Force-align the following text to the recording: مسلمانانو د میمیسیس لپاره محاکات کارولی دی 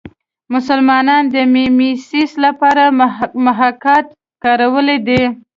مسلمانانو 0.53 1.31
د 1.33 1.35
میمیسیس 1.53 2.31
لپاره 2.45 2.83
محاکات 3.45 4.05
کارولی 4.43 4.97
دی 5.07 5.21